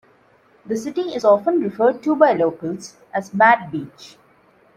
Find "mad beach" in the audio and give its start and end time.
3.35-4.17